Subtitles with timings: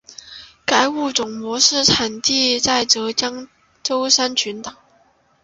[0.65, 3.47] 该物种的模式产地在浙江
[3.83, 4.73] 舟山群岛。